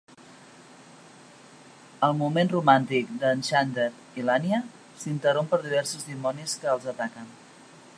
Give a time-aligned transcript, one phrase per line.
[2.07, 3.87] El moment romàntic del Xander
[4.21, 4.63] i l'Anya
[5.03, 7.35] s'interromp per diversos dimonis que els ataquen.